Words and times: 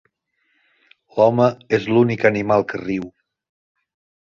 L'home 1.17 1.51
és 1.79 1.87
l'únic 1.93 2.27
animal 2.33 2.67
que 2.73 2.83
riu. 2.85 3.09